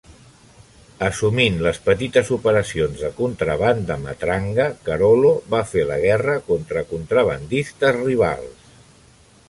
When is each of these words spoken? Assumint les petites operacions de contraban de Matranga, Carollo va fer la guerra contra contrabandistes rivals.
Assumint 1.07 1.57
les 1.65 1.79
petites 1.89 2.31
operacions 2.37 3.03
de 3.03 3.11
contraban 3.19 3.83
de 3.91 3.97
Matranga, 4.07 4.67
Carollo 4.89 5.35
va 5.55 5.63
fer 5.75 5.85
la 5.91 5.99
guerra 6.07 6.39
contra 6.49 6.87
contrabandistes 6.95 7.97
rivals. 8.03 8.69